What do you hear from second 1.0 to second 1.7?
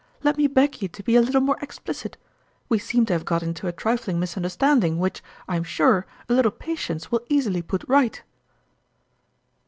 be a little more